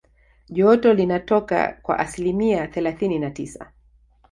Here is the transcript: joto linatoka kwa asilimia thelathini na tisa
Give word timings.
joto 0.49 0.93
linatoka 0.93 1.77
kwa 1.81 1.99
asilimia 1.99 2.67
thelathini 2.67 3.19
na 3.19 3.31
tisa 3.31 3.71